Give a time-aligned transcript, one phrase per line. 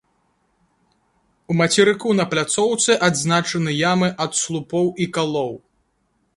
[1.53, 5.53] У мацерыку на пляцоўцы адзначаны ямы ад слупоў і калоў.